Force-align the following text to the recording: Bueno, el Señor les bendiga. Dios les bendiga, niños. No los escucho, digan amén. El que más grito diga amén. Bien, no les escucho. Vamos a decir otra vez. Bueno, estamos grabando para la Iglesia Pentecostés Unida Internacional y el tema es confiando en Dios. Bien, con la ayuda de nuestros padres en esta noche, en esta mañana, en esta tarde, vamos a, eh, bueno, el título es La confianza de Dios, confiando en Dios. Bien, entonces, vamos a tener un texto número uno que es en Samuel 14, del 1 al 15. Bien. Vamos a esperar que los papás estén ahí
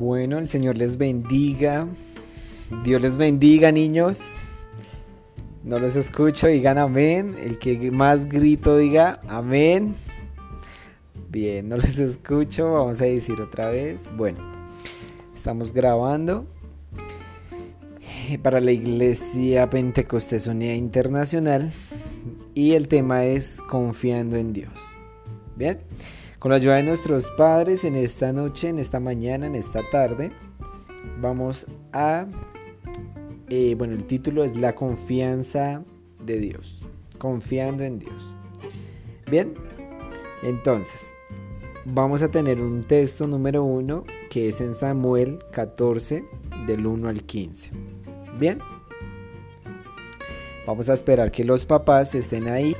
Bueno, 0.00 0.38
el 0.38 0.48
Señor 0.48 0.78
les 0.78 0.96
bendiga. 0.96 1.86
Dios 2.84 3.02
les 3.02 3.18
bendiga, 3.18 3.70
niños. 3.70 4.22
No 5.62 5.78
los 5.78 5.94
escucho, 5.94 6.46
digan 6.46 6.78
amén. 6.78 7.36
El 7.38 7.58
que 7.58 7.90
más 7.90 8.26
grito 8.26 8.78
diga 8.78 9.20
amén. 9.28 9.94
Bien, 11.28 11.68
no 11.68 11.76
les 11.76 11.98
escucho. 11.98 12.72
Vamos 12.72 13.02
a 13.02 13.04
decir 13.04 13.42
otra 13.42 13.68
vez. 13.68 14.04
Bueno, 14.16 14.38
estamos 15.34 15.74
grabando 15.74 16.46
para 18.42 18.58
la 18.60 18.72
Iglesia 18.72 19.68
Pentecostés 19.68 20.46
Unida 20.46 20.72
Internacional 20.72 21.74
y 22.54 22.72
el 22.72 22.88
tema 22.88 23.26
es 23.26 23.60
confiando 23.68 24.38
en 24.38 24.54
Dios. 24.54 24.80
Bien, 25.56 25.78
con 26.40 26.50
la 26.50 26.56
ayuda 26.56 26.76
de 26.76 26.82
nuestros 26.82 27.30
padres 27.36 27.84
en 27.84 27.94
esta 27.94 28.32
noche, 28.32 28.70
en 28.70 28.78
esta 28.78 28.98
mañana, 28.98 29.46
en 29.46 29.54
esta 29.54 29.88
tarde, 29.90 30.32
vamos 31.20 31.66
a, 31.92 32.26
eh, 33.50 33.74
bueno, 33.76 33.92
el 33.92 34.04
título 34.04 34.42
es 34.42 34.56
La 34.56 34.74
confianza 34.74 35.84
de 36.24 36.38
Dios, 36.38 36.88
confiando 37.18 37.84
en 37.84 37.98
Dios. 37.98 38.34
Bien, 39.30 39.52
entonces, 40.42 41.14
vamos 41.84 42.22
a 42.22 42.30
tener 42.30 42.58
un 42.62 42.84
texto 42.84 43.26
número 43.26 43.62
uno 43.62 44.04
que 44.30 44.48
es 44.48 44.62
en 44.62 44.74
Samuel 44.74 45.40
14, 45.52 46.24
del 46.66 46.86
1 46.86 47.06
al 47.06 47.22
15. 47.22 47.70
Bien. 48.38 48.60
Vamos 50.66 50.88
a 50.88 50.94
esperar 50.94 51.30
que 51.30 51.44
los 51.44 51.66
papás 51.66 52.14
estén 52.14 52.48
ahí 52.48 52.74